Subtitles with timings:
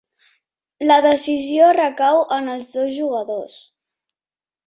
[0.85, 3.59] La decisió recau en els dos jugadors.